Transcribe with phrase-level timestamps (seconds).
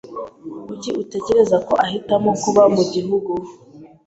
[0.65, 3.31] Kuki utekereza ko ahitamo kuba mu gihugu?